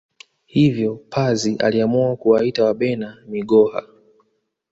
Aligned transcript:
Hivyo 0.45 0.95
pazi 1.09 1.55
aliamua 1.57 2.15
kuwaita 2.15 2.65
Wabena 2.65 3.17
Migoha 3.27 3.83